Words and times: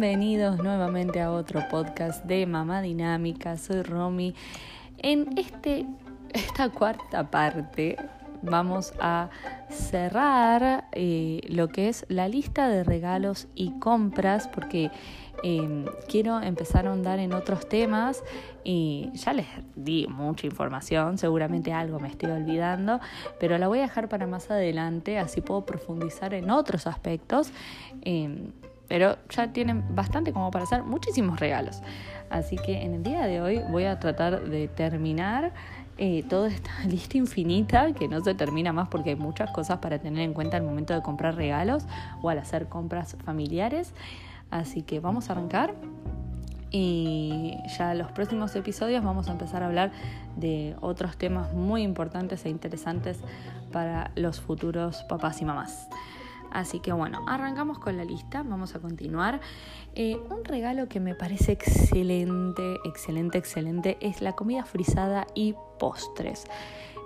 Bienvenidos 0.00 0.62
nuevamente 0.62 1.20
a 1.20 1.32
otro 1.32 1.60
podcast 1.68 2.24
de 2.24 2.46
Mamá 2.46 2.82
Dinámica. 2.82 3.56
Soy 3.56 3.82
Romy. 3.82 4.32
En 4.98 5.36
este, 5.36 5.86
esta 6.32 6.68
cuarta 6.68 7.28
parte 7.32 7.96
vamos 8.40 8.94
a 9.00 9.28
cerrar 9.68 10.84
eh, 10.92 11.40
lo 11.48 11.66
que 11.66 11.88
es 11.88 12.06
la 12.08 12.28
lista 12.28 12.68
de 12.68 12.84
regalos 12.84 13.48
y 13.56 13.72
compras 13.80 14.46
porque 14.46 14.92
em, 15.42 15.86
quiero 16.06 16.40
empezar 16.42 16.86
a 16.86 16.90
ahondar 16.90 17.18
en 17.18 17.32
otros 17.32 17.68
temas 17.68 18.22
y 18.62 19.10
ya 19.14 19.32
les 19.32 19.48
di 19.74 20.06
mucha 20.06 20.46
información, 20.46 21.18
seguramente 21.18 21.72
algo 21.72 21.98
me 21.98 22.06
estoy 22.06 22.30
olvidando, 22.30 23.00
pero 23.40 23.58
la 23.58 23.66
voy 23.66 23.80
a 23.80 23.82
dejar 23.82 24.08
para 24.08 24.28
más 24.28 24.48
adelante, 24.48 25.18
así 25.18 25.40
puedo 25.40 25.66
profundizar 25.66 26.34
en 26.34 26.50
otros 26.50 26.86
aspectos. 26.86 27.50
Em, 28.02 28.52
pero 28.88 29.16
ya 29.28 29.52
tienen 29.52 29.84
bastante 29.94 30.32
como 30.32 30.50
para 30.50 30.64
hacer 30.64 30.82
muchísimos 30.82 31.38
regalos. 31.38 31.82
Así 32.30 32.56
que 32.56 32.82
en 32.82 32.94
el 32.94 33.02
día 33.02 33.26
de 33.26 33.40
hoy 33.40 33.60
voy 33.70 33.84
a 33.84 33.98
tratar 33.98 34.42
de 34.48 34.68
terminar 34.68 35.52
eh, 35.98 36.24
toda 36.28 36.48
esta 36.48 36.70
lista 36.88 37.18
infinita 37.18 37.92
que 37.92 38.08
no 38.08 38.20
se 38.20 38.34
termina 38.34 38.72
más 38.72 38.88
porque 38.88 39.10
hay 39.10 39.16
muchas 39.16 39.50
cosas 39.50 39.78
para 39.78 39.98
tener 39.98 40.22
en 40.22 40.32
cuenta 40.32 40.56
al 40.56 40.62
momento 40.62 40.94
de 40.94 41.02
comprar 41.02 41.36
regalos 41.36 41.84
o 42.22 42.30
al 42.30 42.38
hacer 42.38 42.68
compras 42.68 43.16
familiares. 43.24 43.92
Así 44.50 44.82
que 44.82 45.00
vamos 45.00 45.28
a 45.28 45.32
arrancar 45.32 45.74
y 46.70 47.56
ya 47.78 47.92
en 47.92 47.98
los 47.98 48.12
próximos 48.12 48.54
episodios 48.54 49.02
vamos 49.02 49.28
a 49.28 49.32
empezar 49.32 49.62
a 49.62 49.66
hablar 49.66 49.90
de 50.36 50.76
otros 50.80 51.16
temas 51.16 51.52
muy 51.52 51.82
importantes 51.82 52.44
e 52.44 52.50
interesantes 52.50 53.18
para 53.72 54.10
los 54.14 54.40
futuros 54.40 55.02
papás 55.04 55.40
y 55.40 55.44
mamás. 55.44 55.88
Así 56.50 56.80
que 56.80 56.92
bueno, 56.92 57.24
arrancamos 57.26 57.78
con 57.78 57.96
la 57.96 58.04
lista, 58.04 58.42
vamos 58.42 58.74
a 58.74 58.80
continuar. 58.80 59.40
Eh, 59.94 60.18
un 60.30 60.44
regalo 60.44 60.88
que 60.88 61.00
me 61.00 61.14
parece 61.14 61.52
excelente, 61.52 62.76
excelente, 62.84 63.38
excelente 63.38 63.98
es 64.00 64.22
la 64.22 64.32
comida 64.32 64.64
frisada 64.64 65.26
y 65.34 65.54
postres. 65.78 66.44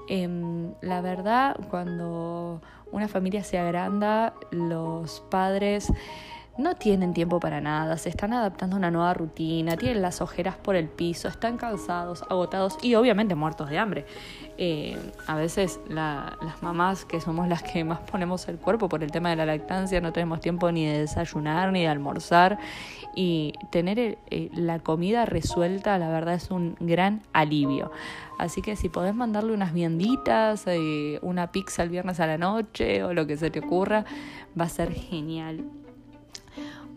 Em, 0.08 0.74
la 0.80 1.00
verdad, 1.00 1.56
cuando 1.70 2.60
una 2.90 3.08
familia 3.08 3.44
se 3.44 3.58
agranda, 3.58 4.34
los 4.50 5.20
padres 5.30 5.92
no 6.58 6.74
tienen 6.74 7.14
tiempo 7.14 7.40
para 7.40 7.60
nada, 7.60 7.96
se 7.96 8.10
están 8.10 8.32
adaptando 8.32 8.76
a 8.76 8.78
una 8.78 8.90
nueva 8.90 9.14
rutina, 9.14 9.76
tienen 9.76 10.02
las 10.02 10.20
ojeras 10.20 10.56
por 10.56 10.76
el 10.76 10.88
piso, 10.88 11.28
están 11.28 11.56
cansados, 11.56 12.22
agotados 12.28 12.76
y 12.82 12.94
obviamente 12.94 13.34
muertos 13.34 13.70
de 13.70 13.78
hambre. 13.78 14.06
Eh, 14.58 14.98
a 15.26 15.34
veces 15.34 15.80
las 15.88 16.62
mamás, 16.62 17.06
que 17.06 17.20
somos 17.20 17.48
las 17.48 17.62
que 17.62 17.84
más 17.84 18.00
ponemos 18.00 18.46
el 18.48 18.58
cuerpo 18.58 18.88
por 18.88 19.02
el 19.02 19.10
tema 19.10 19.30
de 19.30 19.36
la 19.36 19.46
lactancia, 19.46 20.00
no 20.02 20.12
tenemos 20.12 20.40
tiempo 20.40 20.70
ni 20.70 20.84
de 20.86 20.98
desayunar 21.00 21.72
ni 21.72 21.82
de 21.82 21.88
almorzar 21.88 22.58
y 23.14 23.54
tener 23.70 23.98
eh, 23.98 24.50
la 24.52 24.78
comida 24.78 25.24
resuelta, 25.24 25.96
la 25.98 26.10
verdad 26.10 26.34
es 26.34 26.50
un 26.50 26.76
gran 26.80 27.22
alivio. 27.32 27.92
Así 28.38 28.60
que 28.60 28.76
si 28.76 28.88
podés 28.88 29.14
mandarle 29.14 29.54
unas 29.54 29.72
vianditas, 29.72 30.64
eh, 30.66 31.18
una 31.22 31.50
pizza 31.50 31.82
el 31.82 31.88
viernes 31.88 32.20
a 32.20 32.26
la 32.26 32.36
noche 32.36 33.04
o 33.04 33.14
lo 33.14 33.26
que 33.26 33.36
se 33.38 33.50
te 33.50 33.60
ocurra, 33.60 34.04
va 34.58 34.64
a 34.64 34.68
ser 34.68 34.92
genial. 34.92 35.64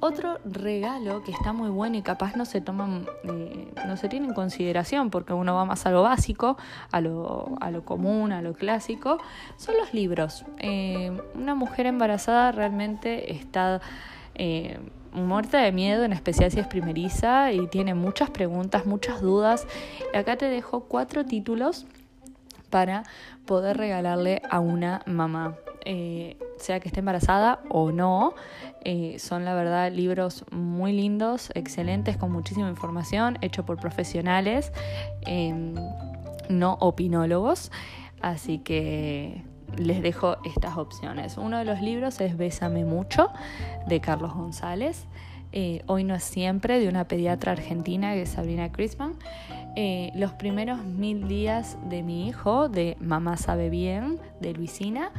Otro 0.07 0.37
regalo 0.45 1.23
que 1.23 1.31
está 1.31 1.51
muy 1.51 1.71
bueno 1.71 1.97
y 1.97 2.03
capaz 2.03 2.35
no 2.35 2.45
se 2.45 2.61
toman, 2.61 3.07
eh, 3.23 3.73
no 3.87 3.97
se 3.97 4.07
tiene 4.07 4.27
en 4.27 4.35
consideración 4.35 5.09
porque 5.09 5.33
uno 5.33 5.55
va 5.55 5.65
más 5.65 5.87
a 5.87 5.89
lo 5.89 6.03
básico, 6.03 6.57
a 6.91 7.01
lo, 7.01 7.57
común, 7.85 8.31
a 8.31 8.43
lo 8.43 8.53
clásico, 8.53 9.17
son 9.57 9.77
los 9.79 9.95
libros. 9.95 10.45
Eh, 10.59 11.11
una 11.33 11.55
mujer 11.55 11.87
embarazada 11.87 12.51
realmente 12.51 13.33
está 13.33 13.81
eh, 14.35 14.77
muerta 15.11 15.57
de 15.57 15.71
miedo, 15.71 16.03
en 16.03 16.13
especial 16.13 16.51
si 16.51 16.59
es 16.59 16.67
primeriza 16.67 17.51
y 17.51 17.65
tiene 17.65 17.95
muchas 17.95 18.29
preguntas, 18.29 18.85
muchas 18.85 19.21
dudas. 19.21 19.65
Acá 20.13 20.35
te 20.35 20.45
dejo 20.45 20.81
cuatro 20.81 21.25
títulos 21.25 21.87
para 22.69 23.05
poder 23.47 23.77
regalarle 23.77 24.43
a 24.51 24.59
una 24.59 25.01
mamá. 25.07 25.55
Sea 26.57 26.79
que 26.79 26.87
esté 26.87 26.99
embarazada 26.99 27.59
o 27.69 27.91
no. 27.91 28.33
Eh, 28.83 29.17
son 29.19 29.45
la 29.45 29.53
verdad 29.53 29.91
libros 29.91 30.45
muy 30.51 30.93
lindos, 30.93 31.51
excelentes, 31.55 32.17
con 32.17 32.31
muchísima 32.31 32.69
información, 32.69 33.37
hecho 33.41 33.65
por 33.65 33.77
profesionales, 33.77 34.71
em, 35.25 35.75
no 36.49 36.77
opinólogos. 36.79 37.71
Así 38.21 38.59
que 38.59 39.43
les 39.77 40.01
dejo 40.01 40.37
estas 40.45 40.77
opciones. 40.77 41.37
Uno 41.37 41.57
de 41.57 41.65
los 41.65 41.81
libros 41.81 42.21
es 42.21 42.37
Bésame 42.37 42.85
mucho, 42.85 43.29
de 43.87 43.99
Carlos 43.99 44.33
González. 44.33 45.05
Eh, 45.51 45.83
Hoy 45.87 46.03
no 46.03 46.15
es 46.15 46.23
siempre, 46.23 46.79
de 46.79 46.89
una 46.89 47.07
pediatra 47.07 47.53
argentina 47.53 48.13
que 48.13 48.23
es 48.23 48.29
Sabrina 48.29 48.71
Crisman. 48.71 49.13
Eh, 49.75 50.11
los 50.15 50.31
primeros 50.33 50.83
mil 50.83 51.27
días 51.27 51.77
de 51.89 52.01
mi 52.01 52.27
hijo, 52.27 52.69
de 52.69 52.95
Mamá 52.99 53.37
sabe 53.37 53.69
bien, 53.69 54.19
de 54.39 54.53
Luisina, 54.53 55.11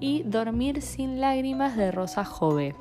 y 0.00 0.22
Dormir 0.22 0.82
sin 0.82 1.20
lágrimas, 1.20 1.76
de 1.76 1.90
Rosa 1.90 2.24
Jove. 2.24 2.74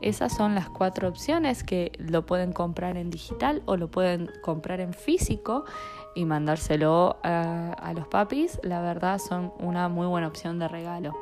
Esas 0.00 0.34
son 0.34 0.54
las 0.54 0.68
cuatro 0.68 1.08
opciones 1.08 1.62
que 1.62 1.92
lo 1.98 2.26
pueden 2.26 2.52
comprar 2.52 2.96
en 2.96 3.10
digital 3.10 3.62
o 3.66 3.76
lo 3.76 3.88
pueden 3.88 4.30
comprar 4.42 4.80
en 4.80 4.94
físico 4.94 5.64
y 6.16 6.24
mandárselo 6.24 7.18
a, 7.22 7.72
a 7.74 7.92
los 7.92 8.08
papis. 8.08 8.58
La 8.64 8.80
verdad 8.80 9.18
son 9.18 9.52
una 9.60 9.88
muy 9.88 10.06
buena 10.08 10.26
opción 10.26 10.58
de 10.58 10.66
regalo. 10.66 11.14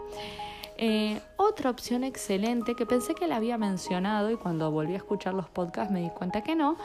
Eh, 0.82 1.20
otra 1.36 1.68
opción 1.68 2.04
excelente 2.04 2.74
que 2.74 2.86
pensé 2.86 3.14
que 3.14 3.26
la 3.26 3.36
había 3.36 3.58
mencionado 3.58 4.30
y 4.30 4.36
cuando 4.36 4.70
volví 4.70 4.94
a 4.94 4.96
escuchar 4.96 5.34
los 5.34 5.46
podcasts 5.46 5.92
me 5.92 6.00
di 6.00 6.08
cuenta 6.08 6.40
que 6.40 6.56
no, 6.56 6.76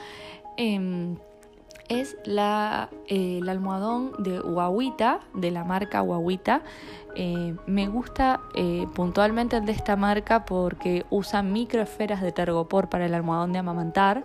em, 0.57 1.15
es 1.89 2.17
la, 2.25 2.89
eh, 3.07 3.39
el 3.41 3.49
almohadón 3.49 4.11
de 4.19 4.39
Huahuita, 4.39 5.19
de 5.33 5.51
la 5.51 5.63
marca 5.63 6.01
Huahuita. 6.01 6.61
Eh, 7.15 7.55
me 7.65 7.87
gusta 7.87 8.41
puntualmente 8.93 9.55
el 9.55 9.65
de 9.65 9.71
esta 9.71 9.95
marca 9.95 10.43
porque 10.45 11.05
usa 11.09 11.41
microesferas 11.41 12.21
de 12.21 12.31
tergopor 12.31 12.89
para 12.89 13.05
el 13.05 13.13
almohadón 13.13 13.53
de 13.53 13.59
amamantar. 13.59 14.23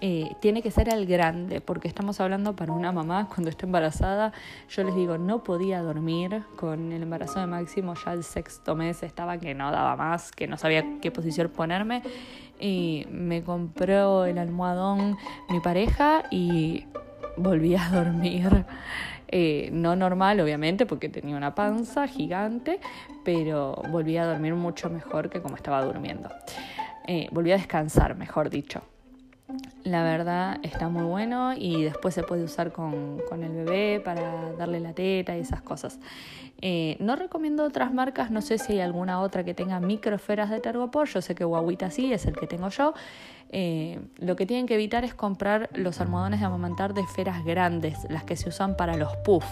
Eh, 0.00 0.36
tiene 0.40 0.62
que 0.62 0.70
ser 0.70 0.88
el 0.88 1.06
grande, 1.06 1.60
porque 1.60 1.88
estamos 1.88 2.20
hablando 2.20 2.54
para 2.54 2.72
una 2.72 2.92
mamá 2.92 3.28
cuando 3.34 3.50
está 3.50 3.66
embarazada. 3.66 4.32
Yo 4.68 4.84
les 4.84 4.94
digo, 4.94 5.18
no 5.18 5.42
podía 5.42 5.82
dormir 5.82 6.44
con 6.56 6.92
el 6.92 7.02
embarazo 7.02 7.40
de 7.40 7.46
Máximo, 7.46 7.94
ya 7.94 8.12
el 8.12 8.22
sexto 8.22 8.76
mes 8.76 9.02
estaba 9.02 9.38
que 9.38 9.54
no 9.54 9.70
daba 9.72 9.96
más, 9.96 10.30
que 10.30 10.46
no 10.46 10.56
sabía 10.56 10.84
qué 11.00 11.10
posición 11.10 11.48
ponerme. 11.48 12.02
Y 12.60 13.06
me 13.10 13.42
compró 13.42 14.24
el 14.24 14.38
almohadón 14.38 15.16
mi 15.48 15.60
pareja 15.60 16.24
y 16.30 16.86
volví 17.36 17.74
a 17.76 17.88
dormir. 17.88 18.64
Eh, 19.30 19.68
no 19.72 19.94
normal, 19.94 20.40
obviamente, 20.40 20.86
porque 20.86 21.08
tenía 21.08 21.36
una 21.36 21.54
panza 21.54 22.06
gigante, 22.06 22.80
pero 23.24 23.82
volví 23.90 24.16
a 24.16 24.26
dormir 24.26 24.54
mucho 24.54 24.88
mejor 24.90 25.28
que 25.28 25.42
como 25.42 25.56
estaba 25.56 25.84
durmiendo. 25.84 26.30
Eh, 27.06 27.28
volví 27.30 27.52
a 27.52 27.56
descansar, 27.56 28.16
mejor 28.16 28.48
dicho. 28.48 28.82
La 29.84 30.02
verdad 30.02 30.58
está 30.62 30.90
muy 30.90 31.04
bueno 31.04 31.54
y 31.56 31.82
después 31.82 32.14
se 32.14 32.22
puede 32.22 32.44
usar 32.44 32.72
con, 32.72 33.18
el 33.32 33.52
bebé 33.52 34.00
para 34.04 34.52
darle 34.52 34.80
la 34.80 34.92
teta 34.92 35.36
y 35.36 35.40
esas 35.40 35.62
cosas. 35.62 35.98
Eh, 36.60 36.96
no 37.00 37.16
recomiendo 37.16 37.64
otras 37.64 37.94
marcas, 37.94 38.30
no 38.30 38.42
sé 38.42 38.58
si 38.58 38.74
hay 38.74 38.80
alguna 38.80 39.20
otra 39.20 39.44
que 39.44 39.54
tenga 39.54 39.80
microesferas 39.80 40.50
de 40.50 40.60
tergopor, 40.60 41.08
yo 41.08 41.22
sé 41.22 41.34
que 41.34 41.44
Guaguita 41.44 41.90
sí, 41.90 42.12
es 42.12 42.26
el 42.26 42.36
que 42.36 42.46
tengo 42.46 42.68
yo. 42.68 42.92
Eh, 43.50 44.00
lo 44.18 44.36
que 44.36 44.44
tienen 44.44 44.66
que 44.66 44.74
evitar 44.74 45.04
es 45.04 45.14
comprar 45.14 45.70
los 45.72 46.00
almohadones 46.02 46.40
de 46.40 46.46
amamantar 46.46 46.92
de 46.92 47.00
esferas 47.00 47.42
grandes, 47.44 47.98
las 48.10 48.24
que 48.24 48.36
se 48.36 48.50
usan 48.50 48.76
para 48.76 48.96
los 48.96 49.16
puff, 49.18 49.46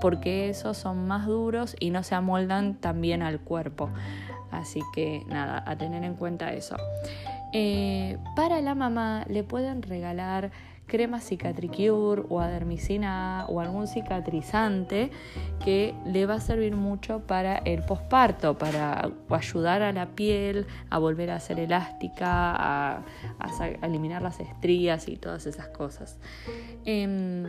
porque 0.00 0.48
esos 0.48 0.76
son 0.76 1.06
más 1.06 1.26
duros 1.26 1.76
y 1.78 1.90
no 1.90 2.02
se 2.02 2.16
amoldan 2.16 2.74
tan 2.74 3.00
bien 3.00 3.22
al 3.22 3.38
cuerpo. 3.38 3.90
Así 4.50 4.80
que 4.94 5.24
nada, 5.26 5.62
a 5.66 5.76
tener 5.76 6.04
en 6.04 6.14
cuenta 6.14 6.52
eso. 6.52 6.76
Eh, 7.52 8.18
para 8.34 8.60
la 8.60 8.74
mamá 8.74 9.24
le 9.28 9.42
pueden 9.42 9.82
regalar 9.82 10.50
crema 10.86 11.20
cicatricure 11.20 12.22
o 12.28 12.40
adermicina 12.40 13.44
o 13.48 13.60
algún 13.60 13.86
cicatrizante 13.86 15.10
que 15.64 15.94
le 16.06 16.26
va 16.26 16.34
a 16.34 16.40
servir 16.40 16.76
mucho 16.76 17.20
para 17.26 17.58
el 17.58 17.82
posparto, 17.82 18.56
para 18.56 19.10
ayudar 19.30 19.82
a 19.82 19.92
la 19.92 20.06
piel 20.06 20.66
a 20.90 20.98
volver 20.98 21.30
a 21.30 21.40
ser 21.40 21.58
elástica, 21.58 22.54
a, 22.54 23.02
eliminar 23.82 24.22
las 24.22 24.40
estrías 24.40 25.08
y 25.08 25.16
todas 25.16 25.46
esas 25.46 25.68
cosas. 25.68 26.18
Em, 26.84 27.48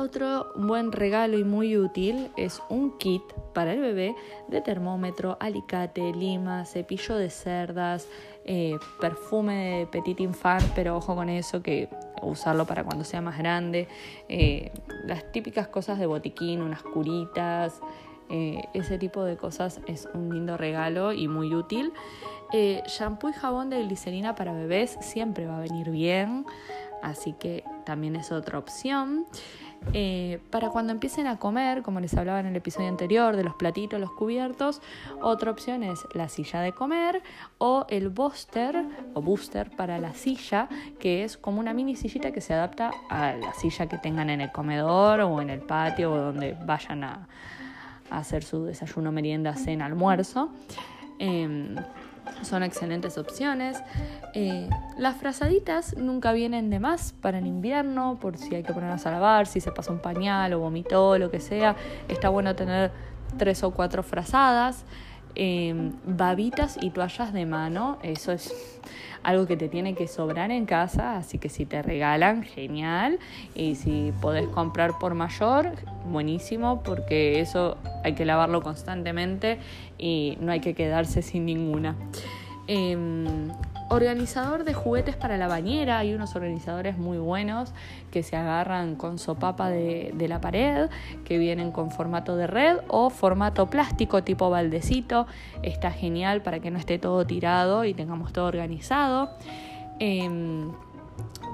otro 0.00 0.52
buen 0.56 0.92
regalo 0.92 1.38
y 1.38 1.44
muy 1.44 1.76
útil 1.76 2.28
es 2.36 2.62
un 2.68 2.96
kit 2.98 3.22
para 3.52 3.72
el 3.72 3.80
bebé 3.80 4.14
de 4.48 4.60
termómetro, 4.60 5.36
alicate, 5.40 6.12
lima, 6.12 6.64
cepillo 6.64 7.16
de 7.16 7.30
cerdas, 7.30 8.08
eh, 8.44 8.76
perfume 9.00 9.78
de 9.78 9.86
petit 9.86 10.20
infant, 10.20 10.64
pero 10.74 10.96
ojo 10.96 11.14
con 11.14 11.28
eso, 11.28 11.62
que 11.62 11.88
usarlo 12.22 12.64
para 12.64 12.84
cuando 12.84 13.04
sea 13.04 13.20
más 13.20 13.38
grande, 13.38 13.88
eh, 14.28 14.72
las 15.04 15.30
típicas 15.32 15.68
cosas 15.68 15.98
de 15.98 16.06
botiquín, 16.06 16.62
unas 16.62 16.82
curitas, 16.82 17.80
Eh, 18.30 18.60
ese 18.74 18.98
tipo 18.98 19.24
de 19.24 19.38
cosas 19.38 19.80
es 19.86 20.06
un 20.12 20.28
lindo 20.28 20.58
regalo 20.58 21.14
y 21.14 21.28
muy 21.28 21.54
útil. 21.54 21.94
Eh, 22.52 22.82
shampoo 22.86 23.30
y 23.30 23.32
jabón 23.32 23.70
de 23.70 23.82
glicerina 23.82 24.34
para 24.34 24.52
bebés 24.52 24.98
siempre 25.00 25.46
va 25.46 25.56
a 25.56 25.60
venir 25.60 25.88
bien, 25.90 26.44
así 27.02 27.32
que 27.34 27.64
también 27.84 28.16
es 28.16 28.32
otra 28.32 28.58
opción. 28.58 29.26
Eh, 29.92 30.40
para 30.50 30.70
cuando 30.70 30.92
empiecen 30.92 31.26
a 31.26 31.38
comer, 31.38 31.82
como 31.82 32.00
les 32.00 32.14
hablaba 32.14 32.40
en 32.40 32.46
el 32.46 32.56
episodio 32.56 32.88
anterior, 32.88 33.36
de 33.36 33.44
los 33.44 33.54
platitos, 33.54 34.00
los 34.00 34.10
cubiertos, 34.12 34.82
otra 35.22 35.50
opción 35.50 35.82
es 35.82 36.00
la 36.14 36.28
silla 36.28 36.60
de 36.60 36.72
comer 36.72 37.22
o 37.58 37.86
el 37.88 38.08
booster 38.08 38.84
o 39.14 39.22
booster 39.22 39.70
para 39.70 39.98
la 39.98 40.14
silla, 40.14 40.68
que 40.98 41.24
es 41.24 41.36
como 41.36 41.60
una 41.60 41.72
mini 41.72 41.96
sillita 41.96 42.32
que 42.32 42.40
se 42.40 42.54
adapta 42.54 42.90
a 43.08 43.32
la 43.32 43.54
silla 43.54 43.86
que 43.86 43.98
tengan 43.98 44.30
en 44.30 44.40
el 44.40 44.52
comedor 44.52 45.20
o 45.20 45.40
en 45.40 45.50
el 45.50 45.60
patio 45.60 46.12
o 46.12 46.16
donde 46.18 46.56
vayan 46.66 47.04
a, 47.04 47.28
hacer 48.10 48.42
su 48.42 48.64
desayuno, 48.64 49.12
merienda, 49.12 49.54
cena, 49.54 49.84
almuerzo. 49.84 50.50
Em, 51.18 51.76
son 52.42 52.62
excelentes 52.62 53.18
opciones. 53.18 53.78
Eh, 54.34 54.68
las 54.96 55.16
frazaditas 55.16 55.96
nunca 55.96 56.32
vienen 56.32 56.70
de 56.70 56.78
más 56.78 57.12
para 57.12 57.38
el 57.38 57.46
invierno, 57.46 58.18
por 58.20 58.36
si 58.36 58.54
hay 58.54 58.62
que 58.62 58.72
ponerlas 58.72 59.06
a 59.06 59.10
lavar, 59.10 59.46
si 59.46 59.60
se 59.60 59.72
pasa 59.72 59.92
un 59.92 60.00
pañal 60.00 60.52
o 60.54 60.60
vomitó, 60.60 61.18
lo 61.18 61.30
que 61.30 61.40
sea. 61.40 61.76
Está 62.08 62.28
bueno 62.28 62.54
tener 62.54 62.90
tres 63.36 63.62
o 63.62 63.70
cuatro 63.72 64.02
frazadas. 64.02 64.84
Em, 65.34 65.92
babitas 66.04 66.78
y 66.80 66.90
toallas 66.90 67.32
de 67.32 67.46
mano, 67.46 67.98
eso 68.02 68.32
es 68.32 68.52
algo 69.22 69.46
que 69.46 69.56
te 69.56 69.68
tiene 69.68 69.94
que 69.94 70.08
sobrar 70.08 70.50
en 70.50 70.66
casa, 70.66 71.16
así 71.16 71.38
que 71.38 71.48
si 71.48 71.66
te 71.66 71.82
regalan, 71.82 72.42
genial. 72.42 73.18
Y 73.54 73.74
si 73.74 74.12
podés 74.20 74.46
comprar 74.48 74.98
por 74.98 75.14
mayor, 75.14 75.72
buenísimo, 76.10 76.82
porque 76.82 77.40
eso 77.40 77.76
hay 78.04 78.14
que 78.14 78.24
lavarlo 78.24 78.62
constantemente 78.62 79.58
y 79.98 80.38
no 80.40 80.52
hay 80.52 80.60
que 80.60 80.74
quedarse 80.74 81.22
sin 81.22 81.46
ninguna. 81.46 81.96
Em, 82.66 83.48
organizador 83.88 84.64
de 84.64 84.74
juguetes 84.74 85.16
para 85.16 85.36
la 85.36 85.48
bañera, 85.48 85.98
hay 85.98 86.14
unos 86.14 86.34
organizadores 86.36 86.98
muy 86.98 87.18
buenos 87.18 87.72
que 88.10 88.22
se 88.22 88.36
agarran 88.36 88.96
con 88.96 89.18
sopapa 89.18 89.70
de, 89.70 90.14
la 90.28 90.40
pared, 90.40 90.90
que 91.24 91.38
vienen 91.38 91.72
con 91.72 91.90
formato 91.90 92.36
de 92.36 92.46
red 92.46 92.78
o 92.88 93.10
formato 93.10 93.68
plástico 93.70 94.22
tipo 94.22 94.50
baldecito. 94.50 95.26
Está 95.62 95.90
genial 95.90 96.42
para 96.42 96.60
que 96.60 96.70
no 96.70 96.78
esté 96.78 96.98
todo 96.98 97.26
tirado 97.26 97.84
y 97.84 97.94
tengamos 97.94 98.32
todo 98.32 98.46
organizado. 98.46 99.30
Eh, 100.00 100.68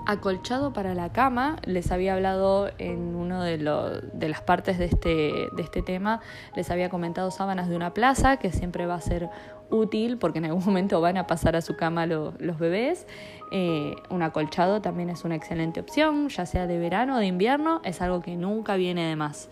acolchado 0.06 0.72
para 0.72 0.94
la 0.94 1.10
cama. 1.12 1.56
Les 1.64 1.90
había 1.90 2.14
hablado 2.14 2.70
en 2.78 3.14
una 3.14 3.42
de, 3.44 3.58
de 3.58 4.28
las 4.28 4.40
partes 4.42 4.78
de 4.78 4.86
este, 4.86 5.08
de 5.52 5.62
este 5.62 5.82
tema, 5.82 6.20
les 6.54 6.70
había 6.70 6.88
comentado 6.88 7.30
sábanas 7.30 7.68
de 7.68 7.76
una 7.76 7.94
plaza, 7.94 8.36
que 8.36 8.52
siempre 8.52 8.86
va 8.86 8.94
a 8.94 9.00
ser 9.00 9.28
útil 9.74 10.18
porque 10.18 10.38
en 10.38 10.46
algún 10.46 10.64
momento 10.66 11.00
van 11.00 11.16
a 11.16 11.26
pasar 11.26 11.56
a 11.56 11.60
su 11.60 11.76
cama 11.76 12.06
los 12.06 12.58
bebés. 12.58 13.06
Eh, 13.50 13.94
un 14.10 14.22
acolchado 14.22 14.80
también 14.80 15.10
es 15.10 15.24
una 15.24 15.34
excelente 15.34 15.80
opción, 15.80 16.28
ya 16.28 16.46
sea 16.46 16.66
de 16.66 16.78
verano 16.78 17.16
o 17.16 17.18
de 17.18 17.26
invierno, 17.26 17.80
es 17.84 18.00
algo 18.00 18.20
que 18.20 18.36
nunca 18.36 18.76
viene 18.76 19.06
de 19.06 19.16
más. 19.16 19.48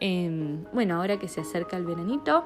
Em, 0.00 0.64
bueno, 0.72 0.96
ahora 0.96 1.18
que 1.18 1.28
se 1.28 1.40
acerca 1.40 1.76
el 1.76 1.84
veranito, 1.84 2.44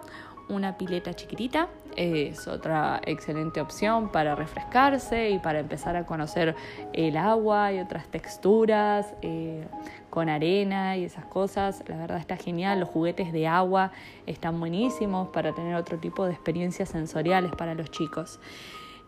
una 0.48 0.76
pileta 0.76 1.14
chiquitita 1.14 1.68
es 1.96 2.48
otra 2.48 3.00
excelente 3.04 3.60
opción 3.60 4.10
para 4.10 4.34
refrescarse 4.34 5.30
y 5.30 5.38
para 5.38 5.60
empezar 5.60 5.96
a 5.96 6.06
conocer 6.06 6.54
el 6.92 7.16
agua 7.16 7.72
y 7.72 7.80
otras 7.80 8.06
texturas 8.08 9.14
eh, 9.22 9.64
con 10.10 10.28
arena 10.28 10.96
y 10.96 11.04
esas 11.04 11.24
cosas. 11.24 11.82
La 11.88 11.96
verdad 11.96 12.18
está 12.18 12.36
genial. 12.36 12.80
Los 12.80 12.88
juguetes 12.88 13.32
de 13.32 13.46
agua 13.46 13.92
están 14.26 14.58
buenísimos 14.58 15.28
para 15.28 15.52
tener 15.54 15.74
otro 15.74 15.98
tipo 15.98 16.26
de 16.26 16.32
experiencias 16.32 16.88
sensoriales 16.88 17.52
para 17.52 17.74
los 17.74 17.90
chicos. 17.90 18.40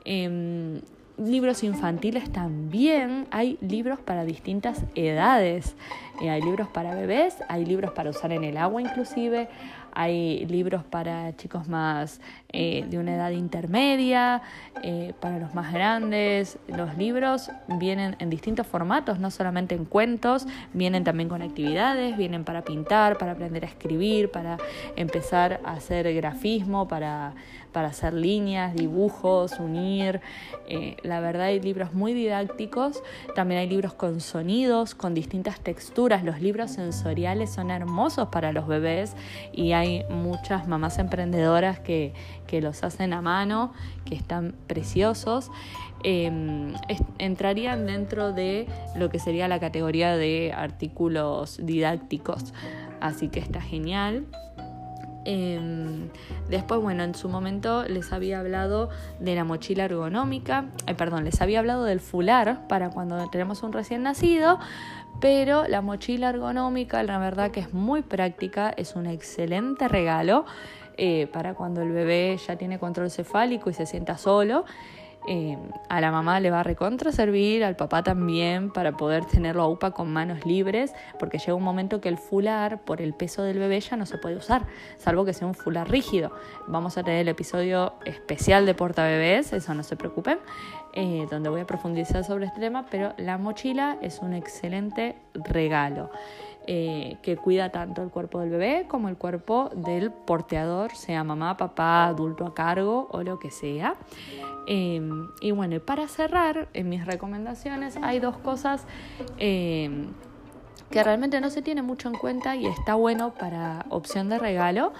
Em, 0.05 0.81
libros 1.19 1.63
infantiles 1.63 2.31
también. 2.33 3.27
Hay 3.31 3.59
libros 3.61 4.01
para 4.01 4.25
distintas 4.25 4.85
edades. 4.95 5.77
Eh, 6.21 6.31
hay 6.31 6.43
libros 6.43 6.69
para 6.69 6.95
bebés, 6.95 7.37
hay 7.49 7.65
libros 7.65 7.93
para 7.93 8.11
usar 8.11 8.33
en 8.33 8.45
el 8.45 8.57
agua 8.57 8.81
inclusive, 8.81 9.49
hay 9.95 10.45
libros 10.47 10.85
para 10.85 11.37
chicos 11.37 11.69
más 11.69 12.21
eh, 12.53 12.85
de 12.89 12.99
una 12.99 13.15
edad 13.15 13.31
intermedia, 13.31 14.43
eh, 14.83 15.13
para 15.21 15.39
los 15.39 15.55
más 15.55 15.73
grandes. 15.73 16.59
Los 16.69 16.97
libros 16.97 17.51
vienen 17.69 18.17
en 18.19 18.31
distintos 18.31 18.67
formatos, 18.67 19.19
no 19.19 19.31
solamente 19.31 19.75
en 19.75 19.85
cuentos, 19.85 20.47
vienen 20.73 21.05
también 21.05 21.29
con 21.29 21.43
actividades, 21.43 22.17
vienen 22.17 22.45
para 22.45 22.63
pintar, 22.63 23.19
para 23.19 23.33
aprender 23.33 23.65
a 23.65 23.69
escribir, 23.69 24.31
para 24.31 24.59
empezar 24.97 25.61
a 25.65 25.73
hacer 25.73 26.13
grafismo, 26.15 26.89
para, 26.89 27.35
para 27.73 27.89
hacer 27.89 28.15
líneas, 28.15 28.75
dibujos, 28.75 29.59
unir. 29.61 30.21
Eh, 30.67 30.97
la 31.03 31.21
verdad 31.21 31.47
hay 31.47 31.61
libros 31.61 31.93
muy 31.93 32.15
didácticos, 32.15 33.03
también 33.35 33.61
hay 33.61 33.69
libros 33.69 33.95
con 33.95 34.21
sonidos, 34.21 34.95
con 34.95 35.13
distintas 35.13 35.61
texturas. 35.61 36.25
Los 36.25 36.41
libros 36.41 36.71
sensoriales 36.71 37.51
son 37.51 37.71
hermosos 37.71 38.29
para 38.29 38.53
los 38.53 38.67
bebés 38.67 39.15
y 39.53 39.73
hay 39.73 39.84
hay 39.85 40.05
muchas 40.09 40.67
mamás 40.67 40.99
emprendedoras 40.99 41.79
que, 41.79 42.13
los 42.63 42.85
hacen 42.85 43.13
a 43.13 43.21
mano, 43.21 43.73
que 44.05 44.15
están 44.15 44.55
preciosos. 44.69 45.51
Em, 46.05 46.73
entrarían 47.19 47.85
dentro 47.85 48.33
de 48.33 48.69
lo 48.95 49.11
que 49.11 49.19
sería 49.19 49.49
la 49.49 49.59
categoría 49.59 50.17
de 50.17 50.53
artículos 50.57 51.59
didácticos, 51.61 52.55
así 53.01 53.29
que 53.29 53.41
está 53.41 53.61
genial. 53.61 54.25
Em, 55.25 56.11
después, 56.49 56.81
bueno, 56.81 57.03
en 57.03 57.17
su 57.17 57.29
momento 57.29 57.85
les 57.89 58.13
había 58.13 58.39
hablado 58.39 58.91
de 59.19 59.35
la 59.35 59.43
mochila 59.43 59.87
ergonómica, 59.87 60.67
eh, 60.87 60.95
perdón, 60.95 61.25
les 61.25 61.41
había 61.41 61.59
hablado 61.59 61.83
del 61.85 61.99
fular 61.99 62.69
para 62.69 62.91
cuando 62.91 63.29
tenemos 63.31 63.63
un 63.65 63.73
recién 63.73 64.05
nacido, 64.05 64.61
pero 65.21 65.67
la 65.69 65.81
mochila 65.81 66.31
ergonómica, 66.31 67.03
la 67.03 67.19
verdad 67.19 67.51
que 67.51 67.61
es 67.61 67.73
muy 67.73 68.03
práctica, 68.03 68.73
es 68.77 68.97
un 68.97 69.07
excelente 69.07 69.89
regalo 69.89 70.45
eh, 70.97 71.27
para 71.33 71.55
cuando 71.55 71.83
el 71.83 71.91
bebé 71.91 72.39
ya 72.47 72.57
tiene 72.57 72.79
control 72.79 73.11
cefálico 73.11 73.71
y 73.71 73.75
se 73.75 73.87
sienta 73.87 74.19
solo. 74.19 74.65
Eh, 75.27 75.57
a 75.89 76.01
la 76.01 76.11
mamá 76.11 76.39
le 76.41 76.51
va 76.51 76.61
a 76.61 76.63
recontra 76.63 77.11
servir, 77.11 77.65
al 77.65 77.77
papá 77.77 78.03
también, 78.03 78.71
para 78.71 78.93
poder 78.93 79.25
tenerlo 79.25 79.63
a 79.63 79.69
UPA 79.69 79.93
con 79.93 80.13
manos 80.13 80.45
libres, 80.45 80.93
porque 81.19 81.39
llega 81.39 81.55
un 81.55 81.63
momento 81.63 82.01
que 82.01 82.09
el 82.09 82.19
fular, 82.19 82.83
por 82.83 83.01
el 83.01 83.15
peso 83.15 83.43
del 83.43 83.59
bebé, 83.59 83.81
ya 83.81 83.97
no 83.97 84.05
se 84.05 84.19
puede 84.19 84.37
usar, 84.37 84.67
salvo 84.99 85.25
que 85.25 85.33
sea 85.33 85.47
un 85.47 85.55
fular 85.55 85.91
rígido. 85.91 86.31
Vamos 86.67 86.99
a 86.99 87.03
tener 87.03 87.21
el 87.21 87.29
episodio 87.29 87.95
especial 88.05 88.67
de 88.67 88.75
porta 88.75 89.05
bebés, 89.05 89.53
eso 89.53 89.75
no 89.75 89.83
se 89.83 89.97
preocupen, 89.97 90.39
eh, 90.93 91.27
donde 91.31 91.49
voy 91.49 91.63
a 91.63 91.67
profundizar 91.67 92.23
sobre 92.25 92.47
este 92.47 92.61
tema, 92.61 92.85
pero 92.91 93.15
la 93.17 93.39
mochila 93.39 93.97
es 94.03 94.19
un 94.19 94.35
excelente 94.35 95.17
regalo. 95.33 96.11
Eh, 96.67 97.19
que 97.21 97.37
cuida 97.37 97.69
tanto 97.71 98.03
el 98.03 98.09
cuerpo 98.09 98.41
del 98.41 98.49
bebé 98.49 98.87
como 98.89 99.11
el 99.11 99.19
cuerpo 99.19 99.71
del 99.75 100.11
porteador, 100.11 100.93
sea 100.97 101.23
mamá, 101.23 101.59
papá, 101.59 102.07
adulto 102.07 102.47
a 102.47 102.55
cargo 102.55 103.07
o 103.11 103.23
lo 103.23 103.39
que 103.39 103.51
sea. 103.51 103.97
Em, 104.67 105.29
y 105.43 105.51
bueno, 105.51 105.79
para 105.81 106.09
cerrar, 106.09 106.69
en 106.73 106.89
mis 106.89 107.05
recomendaciones 107.05 107.99
hay 108.01 108.19
dos 108.19 108.39
cosas 108.39 108.87
em, 109.37 110.07
que 110.95 111.03
realmente 111.03 111.41
no 111.41 111.51
se 111.51 111.61
tiene 111.61 111.83
mucho 111.83 112.09
en 112.09 112.15
cuenta 112.15 112.55
y 112.55 112.67
está 112.67 112.95
bueno 112.95 113.35
para 113.35 113.85
opción 113.89 114.29
de 114.29 114.39
regalo. 114.39 114.93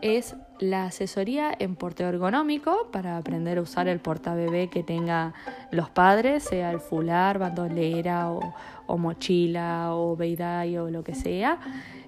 Es 0.00 0.36
la 0.60 0.84
asesoría 0.84 1.52
en 1.58 1.74
porteo 1.74 2.08
ergonómico 2.08 2.88
para 2.92 3.16
aprender 3.16 3.58
a 3.58 3.62
usar 3.62 3.88
el 3.88 3.98
portabebé 3.98 4.70
que 4.70 4.84
tenga 4.84 5.34
los 5.72 5.90
padres, 5.90 6.44
sea 6.44 6.70
el 6.70 6.78
fular, 6.78 7.40
bandolera 7.40 8.30
o, 8.30 8.54
mochila 8.96 9.96
o 9.96 10.14
beidai 10.14 10.76
o 10.76 10.90
lo 10.90 11.02
que 11.02 11.16
sea. 11.16 11.58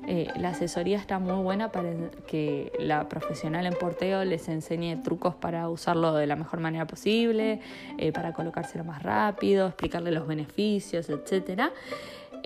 Eh, 0.07 0.29
la 0.37 0.51
asesoría 0.51 0.99
está 0.99 1.19
muy 1.19 1.43
buena 1.43 1.73
para 1.73 1.91
que 2.29 2.71
la 2.79 3.09
profesional 3.09 3.67
en 3.67 3.73
porteo 3.73 4.25
les 4.25 4.49
enseñe 4.49 5.03
trucos 5.03 5.35
para 5.35 5.69
usarlo 5.69 6.13
de 6.15 6.29
la 6.29 6.37
mejor 6.37 6.61
manera 6.61 6.87
posible, 6.87 7.61
eh, 7.99 8.13
para 8.13 8.33
colocárselo 8.33 8.85
más 8.85 9.03
rápido, 9.03 9.67
explicarle 9.67 10.13
los 10.13 10.29
beneficios, 10.29 11.09
etc. 11.09 11.73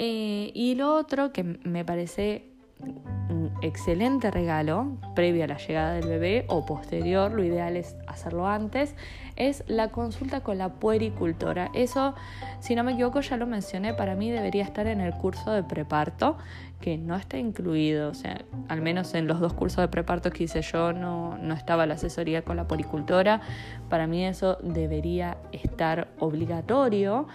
Eh, 0.00 0.52
y 0.54 0.76
lo 0.76 0.94
otro 0.94 1.32
que 1.32 1.42
me 1.42 1.84
parece 1.84 2.52
un 2.80 3.52
excelente 3.62 4.30
regalo 4.30 4.96
previo 5.16 5.42
a 5.42 5.48
la 5.48 5.58
llegada 5.58 5.94
del 5.94 6.06
bebé 6.08 6.44
o 6.46 6.64
posterior, 6.64 7.32
lo 7.32 7.42
ideal 7.42 7.76
es 7.76 7.96
hacerlo 8.06 8.46
antes, 8.46 8.94
es 9.38 9.62
la 9.68 9.88
consulta 9.88 10.40
con 10.40 10.58
la 10.58 10.74
puericultora. 10.74 11.70
Eso, 11.72 12.14
si 12.58 12.74
no 12.74 12.84
me 12.84 12.92
equivoco, 12.92 13.20
ya 13.20 13.36
lo 13.36 13.46
mencioné, 13.46 13.94
para 13.94 14.16
mí 14.16 14.30
debería 14.30 14.64
estar 14.64 14.86
en 14.88 15.00
el 15.00 15.14
curso 15.14 15.52
de 15.52 15.62
preparto, 15.62 16.36
que 16.80 16.98
no 16.98 17.16
está 17.16 17.38
incluido, 17.38 18.10
o 18.10 18.14
sea, 18.14 18.42
al 18.68 18.82
menos 18.82 19.14
en 19.14 19.26
los 19.26 19.40
dos 19.40 19.52
cursos 19.52 19.78
de 19.78 19.88
preparto 19.88 20.30
que 20.30 20.44
hice 20.44 20.62
yo 20.62 20.92
no, 20.92 21.38
no 21.38 21.54
estaba 21.54 21.86
la 21.86 21.94
asesoría 21.94 22.42
con 22.42 22.56
la 22.56 22.66
puericultora. 22.66 23.40
Para 23.88 24.06
mí 24.06 24.24
eso 24.24 24.58
debería 24.62 25.38
estar 25.52 26.08
obligatorio. 26.18 27.26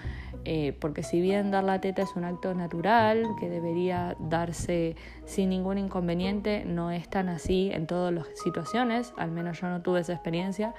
Eh, 0.45 0.75
porque 0.81 1.03
si 1.03 1.21
bien 1.21 1.51
dar 1.51 1.63
la 1.63 1.79
teta 1.79 2.01
es 2.01 2.17
un 2.17 2.25
acto 2.25 2.53
natural 2.53 3.25
que 3.39 3.47
debería 3.47 4.17
darse 4.19 4.97
sin 5.23 5.49
ningún 5.49 5.77
inconveniente, 5.77 6.65
no 6.65 6.91
es 6.91 7.09
tan 7.09 7.29
así 7.29 7.71
en 7.71 7.87
todas 7.87 8.13
las 8.13 8.27
situaciones, 8.43 9.13
al 9.15 9.31
menos 9.31 9.61
yo 9.61 9.69
no 9.69 9.81
tuve 9.81 10.01
esa 10.01 10.11
experiencia. 10.11 10.73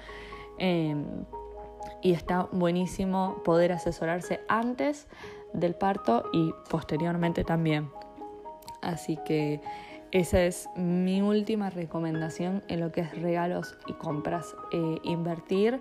Em, 0.59 1.05
y 2.03 2.13
está 2.13 2.49
buenísimo 2.53 3.43
poder 3.45 3.73
asesorarse 3.73 4.41
antes 4.49 5.09
del 5.53 5.75
parto 5.75 6.25
y 6.33 6.53
posteriormente 6.69 7.45
también. 7.45 7.91
Así 8.83 9.19
que 9.25 9.61
esa 10.11 10.43
es 10.43 10.69
mi 10.77 11.23
última 11.23 11.71
recomendación 11.71 12.63
en 12.69 12.81
lo 12.81 12.93
que 12.93 13.01
es 13.01 13.21
regalos 13.21 13.77
y 13.87 13.95
compras. 13.95 14.55
Eh, 14.71 14.99
invertir 15.03 15.81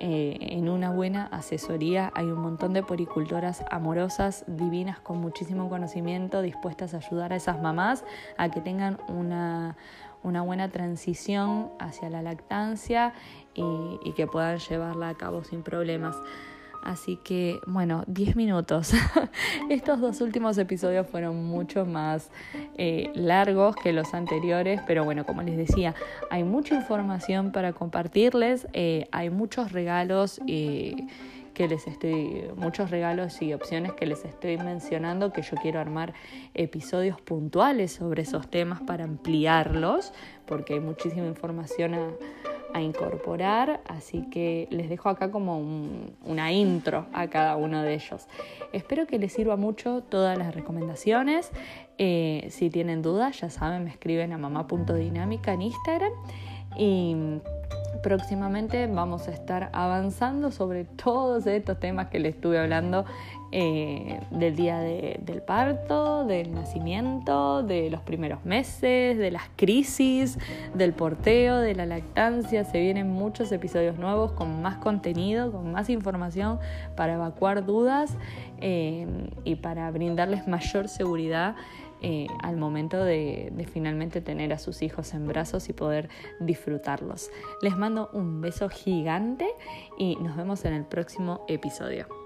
eh, 0.00 0.36
en 0.40 0.68
una 0.68 0.90
buena 0.90 1.26
asesoría. 1.26 2.12
Hay 2.14 2.26
un 2.26 2.40
montón 2.40 2.72
de 2.72 2.82
poricultoras 2.82 3.64
amorosas, 3.70 4.44
divinas, 4.46 5.00
con 5.00 5.18
muchísimo 5.18 5.68
conocimiento, 5.68 6.42
dispuestas 6.42 6.94
a 6.94 6.98
ayudar 6.98 7.32
a 7.32 7.36
esas 7.36 7.62
mamás 7.62 8.04
a 8.36 8.50
que 8.50 8.60
tengan 8.60 8.98
una, 9.08 9.76
una 10.24 10.42
buena 10.42 10.70
transición 10.70 11.70
hacia 11.78 12.10
la 12.10 12.22
lactancia 12.22 13.12
y, 13.54 14.12
que 14.16 14.26
puedan 14.26 14.58
llevarla 14.58 15.10
a 15.10 15.14
cabo 15.14 15.44
sin 15.44 15.62
problemas. 15.62 16.16
Así 16.82 17.16
que, 17.24 17.60
bueno, 17.66 18.04
10 18.08 18.36
minutos. 18.36 18.92
Estos 19.70 20.00
dos 20.00 20.20
últimos 20.20 20.58
episodios 20.58 21.06
fueron 21.06 21.44
mucho 21.44 21.86
más 21.86 22.30
eh, 22.76 23.10
largos 23.14 23.74
que 23.76 23.92
los 23.92 24.12
anteriores, 24.12 24.82
pero 24.86 25.04
bueno, 25.04 25.24
como 25.24 25.42
les 25.42 25.56
decía, 25.56 25.94
hay 26.30 26.44
mucha 26.44 26.74
información 26.74 27.52
para 27.52 27.72
compartirles, 27.72 28.66
eh, 28.72 29.08
hay 29.12 29.30
muchos 29.30 29.72
regalos. 29.72 30.40
Que 31.54 31.68
les 31.68 31.86
estoy, 31.86 32.50
muchos 32.56 32.90
regalos 32.90 33.40
y 33.40 33.54
opciones 33.54 33.92
que 33.92 34.06
les 34.06 34.24
estoy 34.24 34.58
mencionando, 34.58 35.32
que 35.32 35.42
yo 35.42 35.56
quiero 35.56 35.80
armar 35.80 36.12
episodios 36.52 37.20
puntuales 37.20 37.92
sobre 37.92 38.22
esos 38.22 38.48
temas 38.48 38.82
para 38.82 39.04
ampliarlos, 39.04 40.12
porque 40.46 40.74
hay 40.74 40.80
muchísima 40.80 41.26
información 41.26 41.94
a, 41.94 42.12
incorporar, 42.80 43.80
así 43.86 44.28
que 44.32 44.66
les 44.68 44.88
dejo 44.88 45.08
acá 45.08 45.30
como 45.30 45.60
una 46.24 46.50
intro 46.50 47.06
a 47.12 47.28
cada 47.28 47.54
uno 47.54 47.82
de 47.82 47.94
ellos. 47.94 48.26
Espero 48.72 49.06
que 49.06 49.20
les 49.20 49.32
sirva 49.32 49.54
mucho 49.54 50.02
todas 50.02 50.36
las 50.36 50.52
recomendaciones. 50.52 51.52
Eh, 51.98 52.48
si 52.50 52.70
tienen 52.70 53.00
dudas, 53.00 53.40
ya 53.40 53.48
saben, 53.48 53.84
me 53.84 53.90
escriben 53.90 54.32
a 54.32 54.38
mamá.dinámica 54.38 55.52
en 55.52 55.62
Instagram 55.62 56.10
y 56.76 57.40
próximamente 58.02 58.86
vamos 58.86 59.28
a 59.28 59.30
estar 59.30 59.70
avanzando 59.72 60.50
sobre 60.50 60.84
todos 60.84 61.46
estos 61.46 61.80
temas 61.80 62.08
que 62.08 62.18
les 62.18 62.34
estuve 62.34 62.58
hablando 62.58 63.06
eh, 63.56 64.20
del 64.32 64.56
día 64.56 64.80
del 64.80 65.40
parto, 65.40 66.24
del 66.26 66.52
nacimiento, 66.52 67.62
de 67.62 67.88
los 67.88 68.00
primeros 68.00 68.44
meses, 68.44 69.16
de 69.16 69.30
las 69.30 69.44
crisis, 69.54 70.38
del 70.74 70.92
porteo, 70.92 71.58
de 71.58 71.74
la 71.76 71.86
lactancia. 71.86 72.64
Se 72.64 72.80
vienen 72.80 73.08
muchos 73.08 73.52
episodios 73.52 73.96
nuevos 73.96 74.32
con 74.32 74.60
más 74.60 74.78
contenido, 74.78 75.52
con 75.52 75.70
más 75.70 75.88
información 75.88 76.58
para 76.96 77.14
evacuar 77.14 77.64
dudas 77.64 78.16
eh, 78.60 79.06
y 79.44 79.54
para 79.54 79.88
brindarles 79.92 80.48
mayor 80.48 80.88
seguridad 80.88 81.54
eh, 82.04 82.26
al 82.42 82.56
momento 82.58 83.02
de, 83.02 83.50
de 83.52 83.66
finalmente 83.66 84.20
tener 84.20 84.52
a 84.52 84.58
sus 84.58 84.82
hijos 84.82 85.14
en 85.14 85.26
brazos 85.26 85.70
y 85.70 85.72
poder 85.72 86.10
disfrutarlos. 86.38 87.30
Les 87.62 87.76
mando 87.78 88.10
un 88.12 88.42
beso 88.42 88.68
gigante 88.68 89.46
y 89.96 90.16
nos 90.16 90.36
vemos 90.36 90.64
en 90.66 90.74
el 90.74 90.84
próximo 90.84 91.46
episodio. 91.48 92.23